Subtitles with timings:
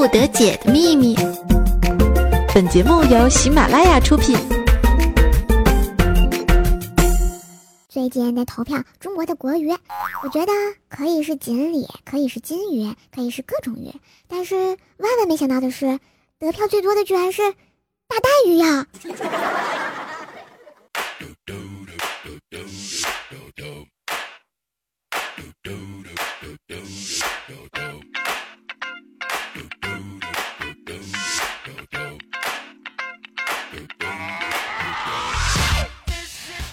[0.00, 1.14] 不得解的秘密。
[2.54, 4.34] 本节目由喜马拉雅出品。
[7.86, 9.70] 最近在投票中国的国鱼，
[10.22, 10.52] 我觉得
[10.88, 13.92] 可以是锦鲤，可以是金鱼，可以是各种鱼，
[14.26, 14.54] 但是
[14.96, 16.00] 万万没想到的是，
[16.38, 17.42] 得票最多的居然是
[18.08, 18.86] 大带鱼呀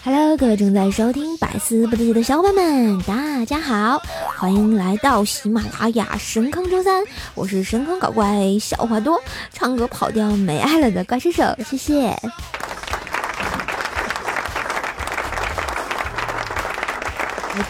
[0.10, 4.02] ！Hello，各位正在收听百思不得解的小伙伴们，大家好，
[4.38, 7.04] 欢迎来到喜马拉雅神坑周三，
[7.36, 12.16] 我是神坑搞怪笑话多，唱歌跑调没爱了的怪兽手，谢谢。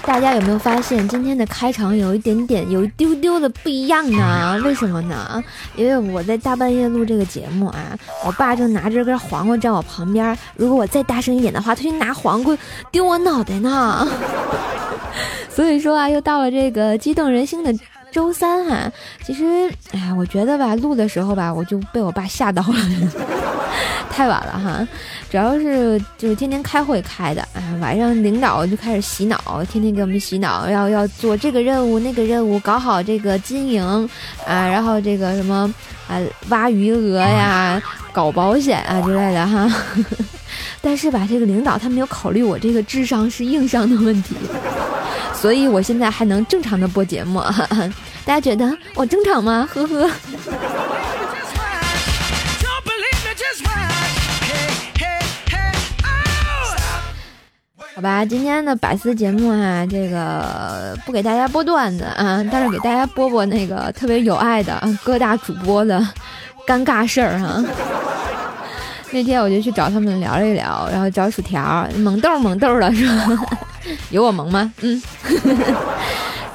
[0.04, 4.60] 大家有没有发现今天的开场有一点点、有一丢丢的不一样呢？
[4.64, 5.44] 为什么呢？
[5.76, 12.58] 因为我在大半夜录这个节目啊，我爸正拿着根黄瓜站我旁边，如果我再大声一点的话，他就拿黄瓜
[12.92, 14.08] 丢我脑袋呢。
[15.50, 17.74] 所以说啊，又到了这个激动人心的
[18.18, 18.92] 周三哈。
[19.24, 19.46] 其实，
[19.92, 22.76] 哎呀，我觉得吧，录的时候吧，我就被我爸吓到了，
[24.10, 24.88] 太晚了哈。
[25.30, 33.84] 主要是就是天天开会开的啊，晚上领导就开始洗脑，天天给我们洗脑，要要做这个任务那个任务，搞好这个经营
[34.48, 35.72] 啊，然后这个什么
[36.08, 36.18] 啊
[36.50, 37.80] 挖余额呀，
[38.12, 39.72] 搞保险啊之类的哈。
[40.82, 44.36] 但是吧，这个领导他没有考虑我这个智商是硬伤的问题，
[45.36, 47.44] 所以我现在还能正常的播节目，
[48.28, 49.66] 大家觉得我正常吗？
[49.74, 50.12] 呵呵。
[57.96, 66.06] 好吧，今天的百思节目哈，这个不给大家播段子啊，但是给大家播播那个特别有爱的各大主播的
[66.68, 67.64] 尴尬事儿哈。
[69.12, 73.08] 那天我就去找他们聊了一聊，然后找薯条萌豆萌豆的说，
[74.12, 74.70] 有我萌吗？
[74.82, 75.02] 嗯。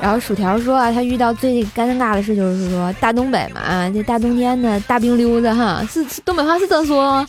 [0.03, 7.25] 然后薯条说啊，他遇到最尴尬的事就是说，大东北嘛，这大冬天的大冰溜子哈，是东北话是这么说。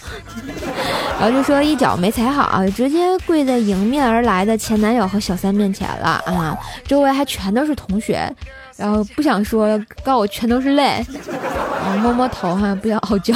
[1.22, 6.58] 然后就说一脚没踩好，直接跪在迎面而来的前男友和小三面前了啊！
[6.88, 8.28] 周围还全都是同学，
[8.76, 10.84] 然后不想说了，告我全都是泪。
[10.84, 13.36] 啊摸摸头哈，不要傲娇。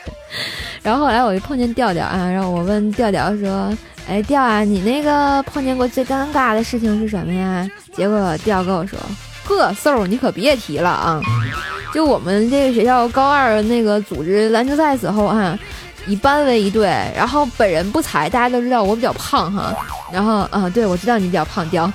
[0.82, 3.70] 然后后来我就碰见调调啊，然后我问调调说。
[4.06, 7.68] 哎，调啊，你那个碰见过最尴尬的事情是什么呀？
[7.96, 8.98] 结果调跟我说
[9.44, 11.20] ：“呵，瘦，你可别提了啊！
[11.92, 15.58] 就我们这个学校高二那个组织篮球赛时候啊，
[16.06, 19.74] 以班为一队，然后本人不才，大家都知道我比较胖哈。
[20.12, 21.90] 然后啊，对，我知道你比较胖，调。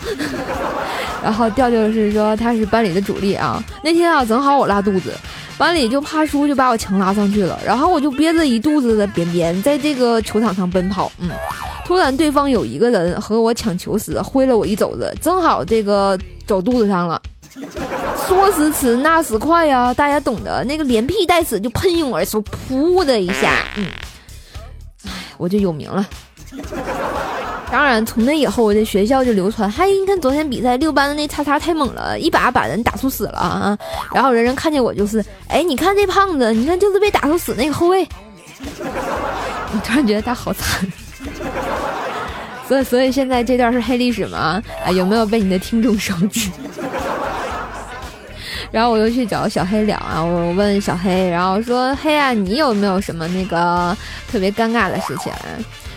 [1.22, 3.64] 然后调就是说他是班里的主力啊。
[3.84, 5.14] 那天啊，正好我拉肚子，
[5.59, 7.59] 班里就怕输，就把我强拉上去了。
[7.64, 11.30] 然后我就憋着一肚子的便便，在这个球场上奔跑，嗯。”
[11.90, 17.20] 突然，对方有一个人和我抢球时挥了我一肘子，正好这个肘肚子上了。
[18.28, 23.88] 说时迟，那时快呀，大家懂得，那个连屁带屎就喷涌而出，噗的一下，嗯，
[25.08, 26.08] 哎，我就有名了。
[27.72, 33.76] 当然，从那以后，我在学校就流传，嗨，你看昨天比赛六班的那叉叉太猛了，一把把人打出屎了啊！
[34.14, 38.08] 然后人人看见我就是，哎，你看这胖子，你看就是被打出屎那个后卫。
[38.62, 40.88] 我突然觉得他好惨。
[42.69, 44.62] 所以，所以现在这段是黑历史吗？
[44.85, 46.47] 啊，有没有被你的听众熟知？
[48.72, 53.97] 然后我又去找小黑聊啊，我问小黑，然后说黑啊，你有没有什么那个
[54.31, 55.34] 特别尴尬的事情？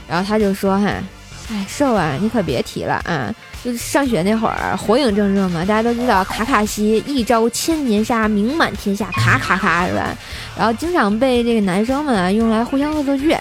[0.08, 0.86] 然后他就说哈，
[1.52, 3.30] 哎，瘦啊，你可别提了啊，
[3.62, 10.16] 就是上学那会儿火影正热嘛，大家都知道卡卡西一招千年杀，名满天下，卡卡卡是吧？
[10.56, 13.36] 然后经常被这个男生们啊用来互相恶作剧。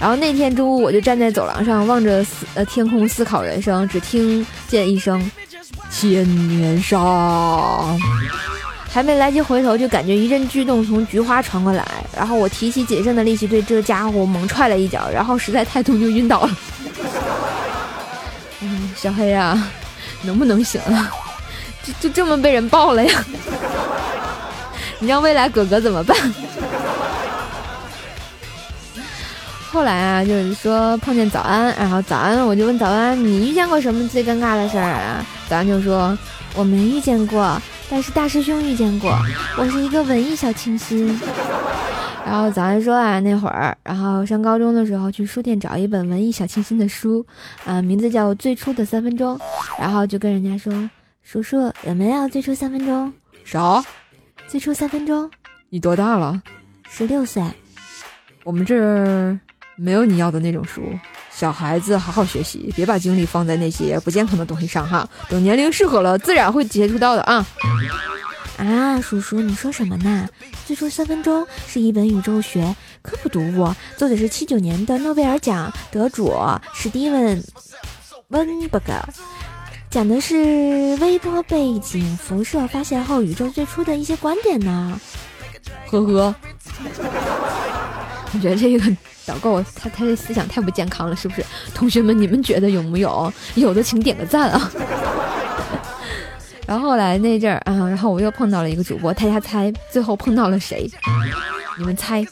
[0.00, 5.30] 然后那天中午，我就站在走廊上望着思呃天空思考人生，只听见一声
[5.90, 6.98] “千年杀”，
[8.90, 11.86] 还没来及回头，就感觉一阵剧动从菊花传过来。
[12.14, 16.58] 然后我提起仅剩的力气对这家伙猛踹了一脚，然后实在太痛就晕倒了。
[18.60, 19.70] 嗯，小黑啊，
[20.22, 21.10] 能不能行啊？
[21.82, 23.24] 就就这么被人抱了呀？
[24.98, 26.16] 你让未来哥哥怎么办？
[29.74, 35.26] 后来啊，就是说碰见早安，然后早安，我就问早安，你遇见过什么最尴尬的事儿啊？
[35.48, 36.16] 早安就说
[36.54, 37.60] 我没遇见过，
[37.90, 39.12] 但是大师兄遇见过。
[39.58, 41.08] 我是一个文艺小清新。
[42.24, 47.26] 然后早安说啊，那会儿，然后上高中的时候去书店找一本文艺小清新的书，
[47.64, 49.36] 啊，名字叫《最初的三分钟》，
[49.76, 50.72] 然后就跟人家说，
[51.24, 53.12] 叔叔有没有最初三分钟？
[53.42, 53.84] 啥？
[54.46, 55.28] 最初三分钟？
[55.68, 56.40] 你多大了？
[56.88, 57.42] 十六岁。
[58.44, 59.36] 我们这儿
[59.76, 60.82] 没有你要的那种书。
[61.30, 65.08] 小孩子好好学习，别把精力放在那些不健康的东西上哈。
[65.28, 67.44] 等年龄适合了，自然会接触到的啊。
[68.56, 70.28] 啊，叔叔，你说什么呢？
[70.64, 76.32] 最初三分钟是一本宇宙学科普读物，作者是七九年的诺贝尔奖得主
[76.72, 77.42] 史蒂文
[78.28, 78.92] 温伯格，
[79.90, 80.36] 讲的是
[81.00, 85.00] 微波背景辐射发现后宇宙最初的一些观点呢。
[85.90, 86.34] 呵呵，
[88.32, 91.44] 我觉得这个导购他他这思想太不健康了，是不是？
[91.74, 93.32] 同学们，你们觉得有木有？
[93.56, 94.70] 有的请点个赞啊。
[96.66, 100.90] 然后后来那阵儿啊，然后我又碰到了一个主播，大家猜最后碰到了谁？
[101.78, 102.26] 你们猜？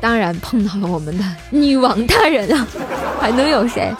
[0.00, 2.66] 当然碰到了我们的女王大人啊，
[3.18, 3.90] 还能有谁？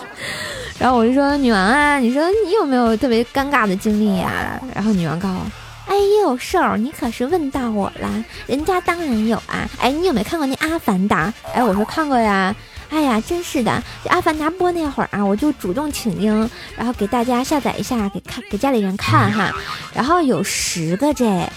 [0.78, 4.60] 然后我就说女王啊，你说你有没有特别尴尬的经历呀？
[4.74, 5.46] 然后女王告诉我，
[5.94, 9.70] 哎呦，瘦儿，你可是问到我了，人家当然有啊。
[9.78, 11.28] 哎，你有没有看过那《阿凡达》？
[11.54, 12.52] 哎，我说看过呀。
[12.88, 13.70] 哎呀，真是的！
[14.08, 19.52] 《阿凡达》播那会儿啊，我就主动请缨，然后给大家下载一下，给看给家里人看哈。
[19.94, 21.48] 然后有十个这，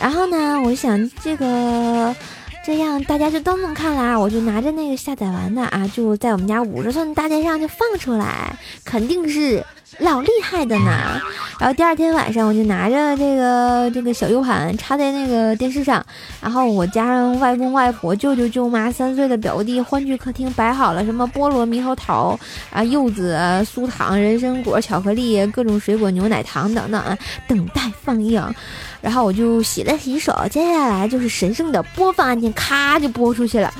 [0.00, 2.14] 然后呢，我想这个
[2.64, 9.64] 这样大家就都能看啦，我就拿着那个下载完的啊，就在我们家五十寸大电视上就放出来，肯定是。
[9.98, 11.20] 老厉害的呢，
[11.58, 16.04] 然后第二天晚上我就拿着这个这个小 U 盘插在那个电视上，
[16.40, 22.38] 然后我加上外公外婆、舅舅舅妈、三岁的表弟，欢聚客厅摆好了什么菠萝、猕猴桃
[22.72, 28.42] 啊、柚子、酥糖、人参果、巧克力、各种水果、牛奶糖等等，等待放映。
[29.02, 33.72] 然后我就洗了洗手，接下来就是神圣的播放按键，咔就播出去了。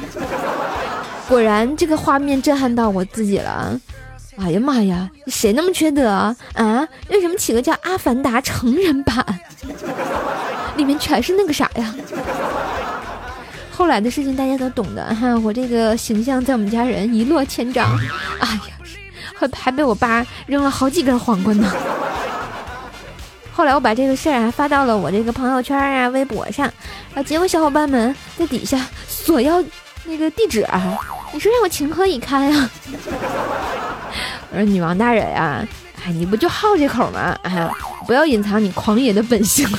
[1.29, 3.79] 果然，这个画面震撼到我自己了。
[4.41, 5.11] 哎呀妈呀！
[5.27, 6.35] 谁那么缺德啊？
[6.55, 6.89] 啊？
[7.11, 9.25] 为什么起个叫《阿凡达》成人版？
[10.77, 11.95] 里面全是那个啥呀？
[13.71, 15.39] 后来的事情大家都懂的哈。
[15.41, 17.95] 我这个形象在我们家人一落千丈。
[18.39, 18.61] 哎呀，
[19.35, 21.71] 还还被我爸扔了好几根黄瓜呢。
[23.53, 26.67] 后来我把这个事儿啊发到了我这个朋友圈啊、微博上，
[27.15, 29.63] 啊，结果小伙伴们在底下索要
[30.05, 30.99] 那个地址啊，
[31.35, 32.71] 你说让我情何以堪呀？
[34.53, 35.67] 我说女王大人呀，
[36.05, 37.39] 哎，你不就好这口吗？
[37.43, 37.69] 哎，
[38.07, 39.69] 不要隐藏你狂野的本性。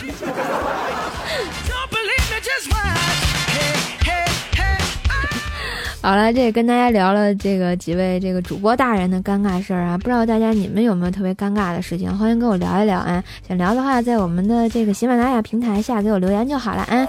[6.04, 12.18] 好了，这也跟大家聊了这个几位这个主播大人的尴尬事儿啊，不知道大家你们有没有特别尴尬的事情？
[12.18, 13.24] 欢迎跟我聊一聊啊！
[13.48, 17.08] 想聊的话，在我们的这个喜马拉雅平台下给我留言就好了啊。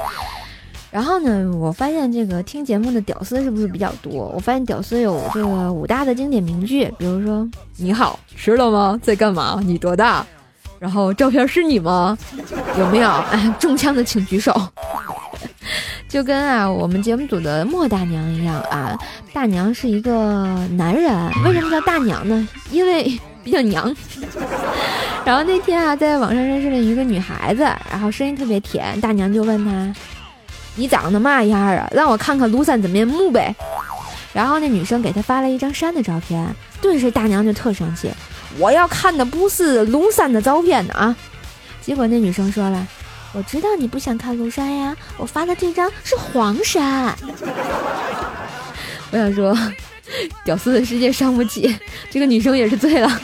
[0.93, 4.31] 然后呢，我发现这个听节目的屌丝是不是比较多？
[4.35, 7.49] 我发现屌丝有这个五大的经典名句，比如说
[7.79, 9.01] “你好，吃了吗？
[9.03, 9.59] 在干嘛？
[9.65, 10.25] 你多大？
[10.79, 12.19] 然后照片是你吗？
[12.79, 13.09] 有没有？
[13.09, 14.55] 哎，中枪的请举手。
[16.11, 18.95] 就跟啊我们节目组的莫大娘一样啊，
[19.33, 21.11] 大娘是一个男人，
[21.47, 22.47] 为什么叫大娘呢？
[22.71, 23.97] 因为比较娘。
[25.25, 29.95] 然后那天啊，在网上认识了一个女孩子，然后声音特别甜，大娘就问她。
[30.77, 31.89] 你长得嘛样啊？
[31.93, 33.55] 让我看看庐山真面目呗。
[34.33, 38.11] 然后那女生给他发了一张山的照片，顿时大娘就特生气，
[38.59, 41.15] 我要看的不是庐山的照片呢啊！
[41.83, 42.87] 结果那女生说了，
[43.35, 47.15] 我知道你不想看庐山呀，我发的这张是黄山。
[49.13, 49.55] 我想说，
[50.45, 51.79] 屌丝的世界伤不起，
[52.11, 53.21] 这个女生也是醉了。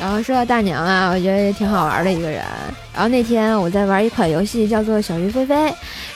[0.00, 2.42] 然后说到大娘啊，我觉得也挺好玩的一个人。
[2.92, 5.54] 然后那天我在玩一款游戏，叫做《小鱼飞飞》，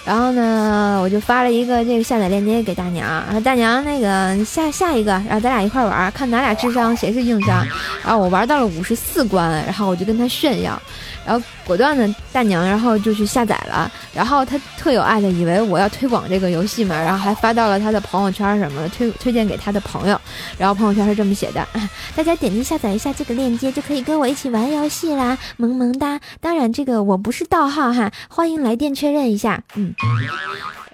[0.05, 7.65] 然后呢，我就发了一个这个下载链接给大娘，然后大娘那个下下一个，然后咱俩一块玩，看咱俩智商谁是硬伤。
[8.03, 10.81] 然后我玩到了五十四关，然后我就跟她炫耀。
[11.25, 13.91] 然后果断的大娘，然后就去下载了。
[14.15, 20.21] 然后她特有爱的，以为我要推广这个游戏嘛，然后还发到了她的朋友圈什么的，推推荐给她的朋友。
[20.59, 21.67] 然后朋友圈是这么写的：
[22.15, 26.21] 大家点击下载一下这个链接，就可以跟我一起玩游戏啦，萌萌哒！
[26.41, 29.63] 当然这个我不是盗号哈，欢迎来电确认一下。
[29.75, 29.95] 嗯。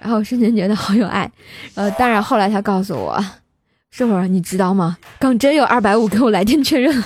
[0.01, 1.29] 然后瞬间觉得好有爱。
[1.75, 3.23] 呃，当然后来他告诉我，
[3.91, 4.97] 师傅你知道吗？
[5.19, 7.03] 刚真有二百五给我来电确认。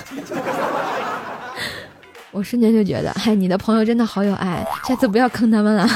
[2.36, 5.88] 我瞬间就觉得，哎，你的朋友真的好有爱，下次不要坑他们了。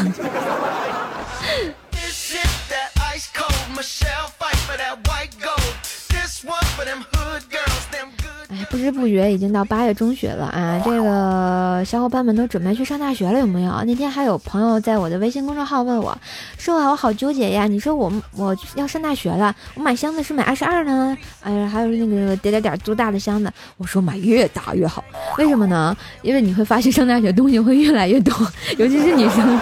[8.70, 10.80] 不知不觉已经到八月中旬了啊！
[10.84, 13.82] 这个小伙伴们都准备去上大学了，有没有？
[13.84, 16.16] 那天还有朋友在我的微信公众号问我，
[16.56, 17.66] 说啊，我好纠结呀！
[17.66, 21.18] 你说我我要上大学了，我买箱子是买二十二呢？
[21.42, 23.52] 哎呀，还有那个点点点多大的箱子？
[23.76, 25.02] 我说买越大越好，
[25.36, 25.96] 为什么呢？
[26.22, 28.32] 因为你会发现上大学东西会越来越多，
[28.78, 29.60] 尤其是女生。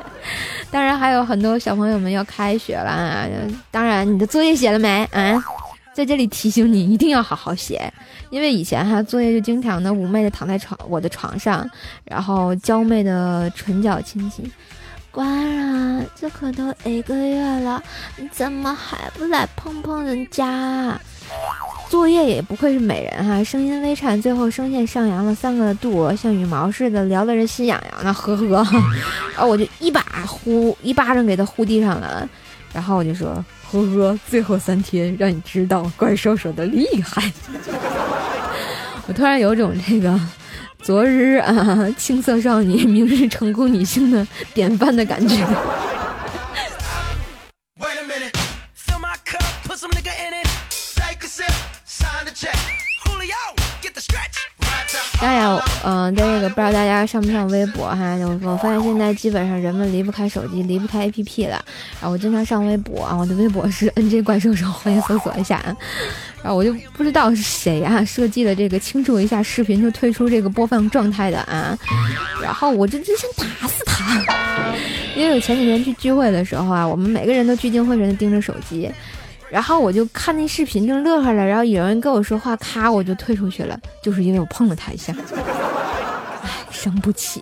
[0.70, 3.26] 当然还有很多小朋友们要开学了啊！
[3.70, 5.42] 当然你的作业写了没啊？
[5.94, 7.92] 在这里提醒你，一定要好好写，
[8.34, 11.64] 因为以前哈作业就经常的妩媚的躺在床我的床上，
[12.04, 14.50] 然后娇媚的唇角亲亲。
[15.12, 17.80] 官人，这可都一个月了，
[18.16, 20.98] 你怎么还不来碰碰人家？
[21.88, 28.44] 作业也不愧是美人哈，声音微颤，最后声线上扬了三个度，像羽毛似的撩得人心痒痒的，呵呵。
[28.46, 32.28] 然 后我就一把呼一巴掌给他呼地上了，
[32.72, 33.44] 然后我就说。
[33.82, 37.32] 呵呵，最后三天让你知道怪兽手的厉害。
[39.06, 40.18] 我突然有种这个
[40.80, 45.36] 昨日啊青涩少女，明日成功女性的典范的感觉。
[55.20, 61.64] 当然，嗯，在这个不知道大家上不上微博哈，我我发现现在基本上人们离不开手机，离不开 APP 了。
[62.00, 65.74] 然后我经常上微博啊，我的微博是 NJ 怪兽手，欢迎搜索一下啊。
[66.42, 71.76] 然后我就不知道是谁啊设计的这个庆祝一下视频就退出这个播放状态的啊。
[72.42, 74.22] 然后我就真想打死他，
[75.16, 78.90] 因为我前几天去聚会的时候啊，我们每个人都聚精会神的盯着手机。
[79.54, 81.46] 然后我就看那视频，正乐呵了。
[81.46, 85.14] 然后有人跟我说话，咔，我就退出去了，就是因为我碰了他一下。
[86.42, 87.40] 唉，伤不起。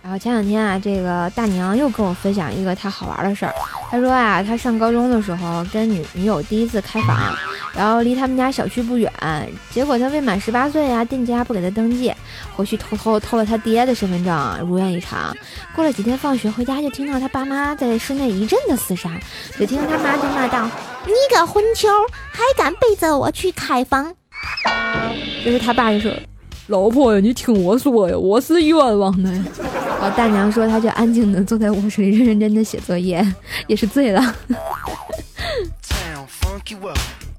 [0.00, 3.52] 然后前两天啊，这个大娘又跟我分享一个她好玩的事儿。
[3.90, 7.36] 她说啊，她上高中的时候跟女女友第一次开房。
[7.78, 9.12] 然后离他们家小区不远，
[9.70, 12.12] 结果他未满十八岁呀，店家不给他登记，
[12.56, 15.32] 回去偷偷偷了他爹的身份证，如愿以偿。
[15.76, 19.08] 过了几天放学回家，就听到他爸妈在室内一阵的厮杀，
[19.56, 20.68] 只听他妈就骂道
[21.06, 21.88] ：“你个混球，
[22.32, 24.12] 还敢背着我去开房！”
[25.44, 26.12] 这是他爸就说
[26.66, 29.30] ：“老婆呀，你听我说呀，我是冤枉的。
[30.00, 33.24] ”然后大娘说，他就安静的坐在卧室里认认真真写作业，
[33.68, 34.34] 也是醉了。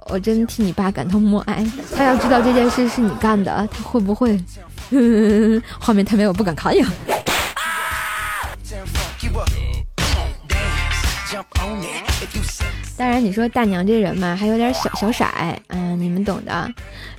[0.10, 1.66] 我真替你爸感到默哀。
[1.96, 4.38] 他要知道这件事是你干的，他会不会？
[5.80, 6.86] 画面太美，我不敢看呀。
[12.98, 15.25] 当然，你说大娘这人嘛，还有点小小色，
[15.68, 16.70] 嗯，你们懂的。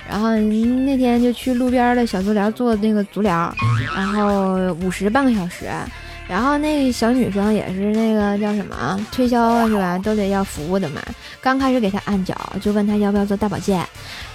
[0.07, 3.53] 然后那天就去路边的小足疗做那个足疗，
[3.95, 5.71] 然后五十半个小时。
[6.31, 9.99] 然后那小女生也是那个叫什么推销是吧？
[9.99, 11.01] 都得要服务的嘛。
[11.41, 13.85] 刚开始给她按脚，就问她要不要做大保健，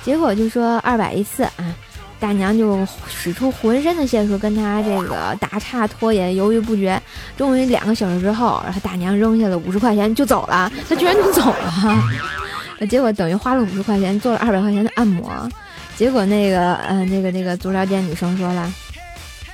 [0.05, 1.75] 结果就说二百一次啊。
[2.19, 7.01] 大娘就使出浑身的解数跟她这个打岔拖延，犹豫不决。
[7.35, 10.71] 终于两个小时之后，然后大娘扔下了五十块钱就走了。
[10.87, 12.05] 她居然就走了，
[12.91, 15.49] 结果等于花了五十块钱做了二百块钱的按摩。
[15.97, 18.71] 结果那个呃那个那个足疗店女生说了，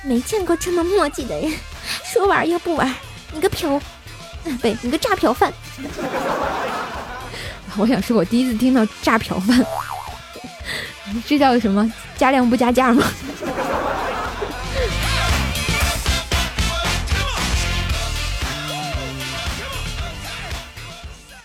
[0.03, 1.49] 没见过这么墨迹的人。
[2.03, 2.93] 说玩又不玩，
[3.31, 3.81] 你个嫖，
[4.61, 5.51] 对，你个诈嫖犯。
[7.77, 9.65] 我想说，我第一次听到诈嫖犯，
[11.25, 11.91] 这叫什么？
[12.17, 13.03] 加量不加价吗？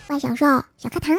[0.07, 0.45] 万小兽
[0.77, 1.15] 小课堂。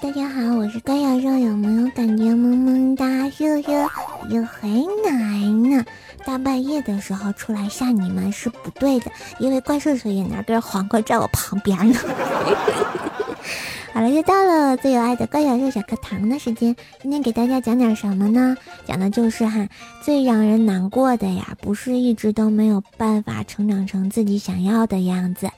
[0.00, 3.06] 大家好，我是怪瑶瑶，有没有感觉萌萌哒、
[3.38, 3.88] 肉肉
[4.28, 4.68] 又很
[5.04, 5.84] 奶呢？
[6.26, 12.00] 大半夜的时候出来吓你们是不对的，因为怪兽兽也拿根黄瓜在我旁边呢。
[13.94, 18.56] 好了，又到了最有爱的怪小兽小课堂的时间，今天给大家讲点什么呢？
[18.84, 19.68] 讲的就是哈，
[20.02, 25.48] 最让人难过的呀，不是一直都没有办法成长成自己想要的样子，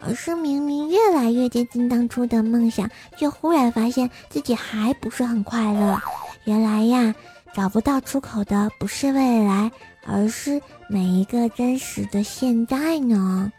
[0.00, 6.00] 而是明明越来越接近当初的梦想，却忽然发现自己还不是很快乐。
[6.44, 7.12] 原来呀。
[7.52, 9.72] 找不到出口的不是未来，
[10.06, 13.52] 而是每一个真实的现在呢。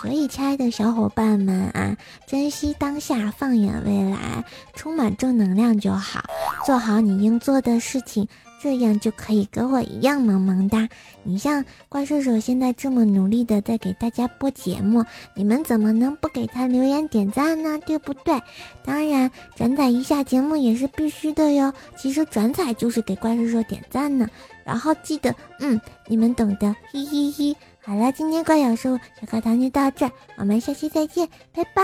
[0.00, 1.94] 所以，亲爱的小伙伴们啊，
[2.26, 4.42] 珍惜当下，放眼未来，
[4.74, 6.24] 充满正能量就好，
[6.64, 8.26] 做好你应做的事情。
[8.60, 10.88] 这样就可以跟我一样萌萌哒。
[11.22, 17.78] 你像怪兽手现在这么努力的在给大家播节目，你们怎么能不给他留言点赞呢？
[17.86, 18.40] 对不对？
[18.84, 21.72] 当然，转载一下节目也是必须的哟。
[21.96, 24.28] 其实转载就是给怪兽手点赞呢。
[24.68, 27.56] 然后记得，嗯，你们懂的，嘿嘿嘿。
[27.80, 31.82] 好了，今天怪小兽小课堂就到这，我们下期再见，拜拜。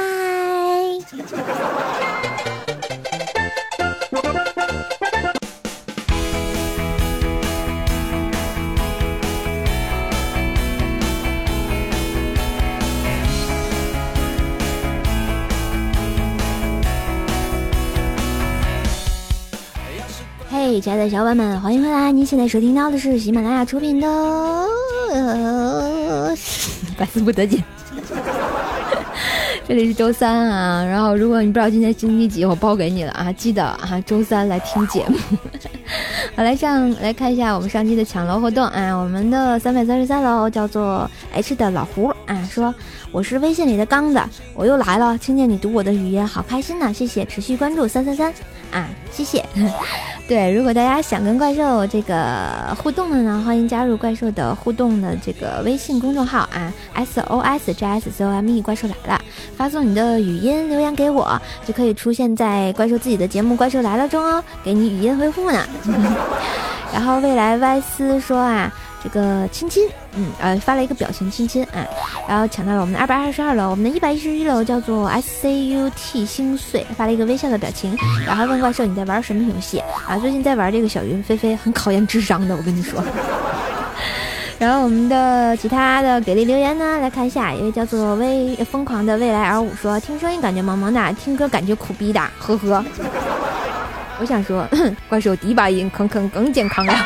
[20.80, 22.10] 亲爱的小伙伴们，欢迎回来！
[22.10, 24.08] 您现在收听到的是喜马拉雅出品的
[26.98, 27.58] 《百思不得解》。
[29.68, 35.16] 这里是周三啊，然后如果你不知道今天星期几，我包给你了啊，记得啊，周三来听节目。
[36.36, 42.74] 好，来上来看一下我们上期的抢楼活动啊，我们的三百三十三楼叫做 H 的老胡啊，说
[43.12, 44.20] 我是微信里的刚子，
[44.54, 48.34] 我又来了，听见你读我的语音，好开心呐，谢谢，持续关注三三三
[48.74, 49.42] 啊，谢谢。
[50.26, 59.20] 对，如果大家想跟怪兽这个互动的呢，欢迎加入怪兽的互动的这个微信公众号啊，S O S J S C O M E，怪兽来了，
[59.56, 65.64] 发送你的语音留言给我，就可以出现在怪兽自己的节目《怪兽来了》中哦，给你语音回复呢。
[66.92, 68.72] 然后未来 Y 思说啊。
[69.04, 71.86] 这个亲亲，嗯，呃，发了一个表情亲亲啊，
[72.26, 77.94] 然后抢到了我们的二百二十二楼，我们的一百一十一楼叫做 S C U T 心碎，发了一个微笑的表情，
[78.26, 80.16] 然后问怪兽你在玩什么游戏啊？
[80.18, 83.04] 最近在玩这个小云飞飞，很考验智商的，我跟你说。
[84.58, 92.82] 然后我们的其他的给力留言呢，来看一下，一位叫做微疯狂的未来 R 五说，听声音感觉萌萌的，听歌感觉苦逼的，呵呵。
[94.20, 94.66] 我想说，
[95.08, 97.04] 怪兽低八音，坑坑更健康啊。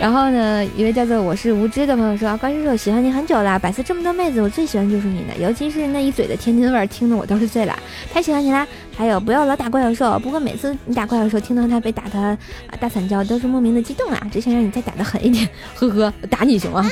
[0.00, 7.76] 然后呢，一位叫做我是无知的朋友说：“关叔叔喜欢你很久了，百思这么多妹子，我最喜欢就是你的，尤其是那一嘴的天津味，听得我都是醉了，
[8.12, 8.64] 太喜欢你啦！
[8.96, 12.38] 还有不要老打怪兽，不过每次你打怪兽兽，听到他被打的啊
[12.78, 14.22] 大惨叫，都是莫名的激动啊！
[14.30, 16.86] 只想让你再打的狠一点，呵呵， 打你行吗？”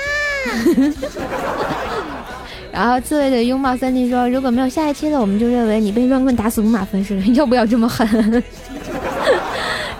[2.72, 8.06] 然后刺猬的拥抱三弟说：“如果没有下一期了，我们就认为你被乱棍打死五马分尸了，要不要这么狠？”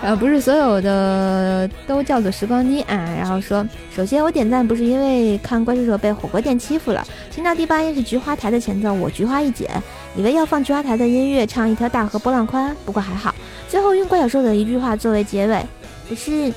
[0.07, 2.95] 呃不是所有的都叫做时光机啊。
[3.17, 9.67] 然后说，首先我点赞不是因为看怪兽手被火锅店欺负了，听到第八音是菊花台的前奏，我菊花一紧，
[10.15, 13.35] 以为要放菊花台的音乐唱一条大河波浪宽，不过还好。
[13.67, 15.61] 最后用怪小兽的一句话作为结尾，
[16.07, 16.53] 不是，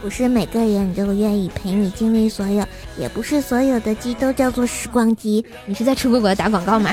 [0.00, 2.64] 不是每个人都愿意陪你经历所有，
[2.96, 5.44] 也不是所有的鸡都叫做时光机。
[5.66, 6.88] 你是在吃果果打广告吗？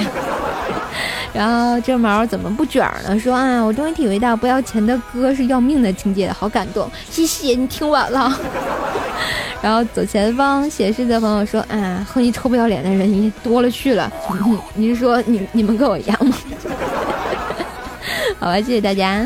[1.34, 3.20] 然后这毛怎么不卷呢？
[3.20, 8.32] 说啊，我终于体会到不要钱的歌是要命的境界，好感动，谢谢你听完了。
[9.62, 14.12] 然后左前方显示的朋友说啊，和你臭不要脸的人你多了去了。
[14.76, 16.36] 你是说你你们跟我一样吗？
[18.40, 19.26] 好吧，谢谢大家。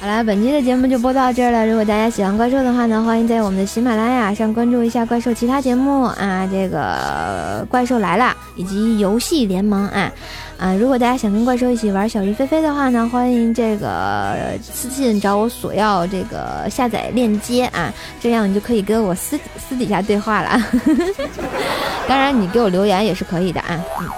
[0.00, 1.66] 好啦，本期的节目就播到这儿了。
[1.66, 10.10] 如果大家喜欢怪兽的话呢，欢迎在我们的喜马拉雅上关注一下怪兽其他节目啊，这个怪兽来了以及游戏联盟啊
[10.56, 10.74] 啊！
[10.76, 20.58] 如果大家想跟怪兽一起玩小鱼飞飞的话呢，欢迎这个私信找我索要这个下载链接啊，这样你就可以跟我私私底下对话了。
[22.08, 23.78] 当然，你给我留言也是可以的啊。
[24.00, 24.08] 嗯。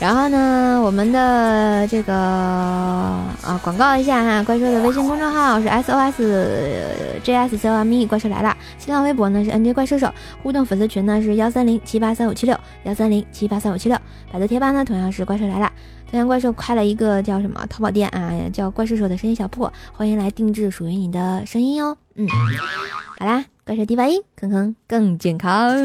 [0.00, 8.56] 然后呢，我们的这个啊，广告一下哈，怪兽的微信公众号是 S O S J S C O M E，怪兽来了。
[8.78, 10.10] 新浪微博呢是 N J 怪兽手，
[10.42, 13.98] 互动粉丝群呢是幺三零七八三五七六幺三零七八三五七六。
[14.32, 15.70] 百度贴吧呢同样是怪兽来了。
[16.06, 21.94] 昨天怪兽开了一个叫什么淘宝店啊，叫怪兽手的声音小铺，欢迎来定制属于你的声音哦。
[22.14, 22.26] 嗯，
[23.18, 25.76] 好啦，怪兽第八音，坑坑更健康。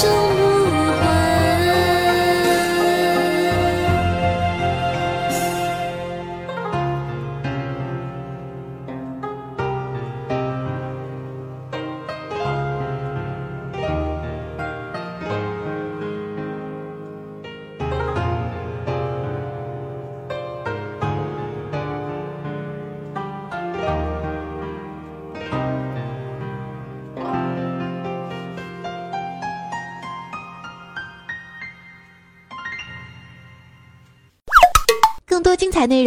[0.00, 0.29] show